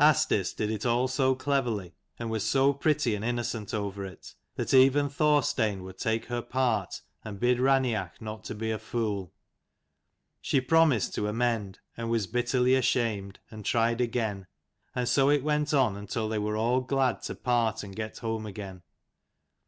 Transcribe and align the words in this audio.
Asdis 0.00 0.52
did 0.52 0.68
it 0.72 0.84
all 0.84 1.06
so 1.06 1.36
cleverly, 1.36 1.94
and 2.18 2.28
was 2.28 2.42
so 2.44 2.72
pretty 2.72 3.14
and 3.14 3.24
innocent 3.24 3.72
over 3.72 4.04
it, 4.04 4.34
that 4.56 4.74
even 4.74 5.08
Thorstein 5.08 5.84
would 5.84 5.96
take 5.96 6.24
her 6.24 6.42
part 6.42 7.02
and 7.24 7.38
bid 7.38 7.60
Rain 7.60 7.84
each 7.84 8.20
not 8.20 8.50
be 8.58 8.72
a 8.72 8.80
fool. 8.80 9.32
She 10.40 10.60
promised 10.60 11.14
to 11.14 11.28
amend, 11.28 11.78
and 11.96 12.10
was 12.10 12.26
bitterly 12.26 12.74
ashamed, 12.74 13.38
and' 13.48 13.64
tried 13.64 14.00
again: 14.00 14.48
and 14.92 15.08
so 15.08 15.30
it 15.30 15.44
went 15.44 15.72
on 15.72 15.96
until 15.96 16.28
they 16.28 16.38
were 16.40 16.56
all 16.56 16.80
glad 16.80 17.22
to 17.22 17.36
part 17.36 17.84
and 17.84 17.94
get 17.94 18.18
home 18.18 18.44
again. 18.44 18.82